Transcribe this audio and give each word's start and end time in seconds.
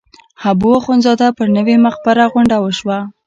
د 0.03 0.03
حبواخندزاده 0.43 1.27
پر 1.37 1.47
نوې 1.57 1.75
مقبره 1.85 2.25
غونډه 2.33 2.57
وشوه. 2.59 2.97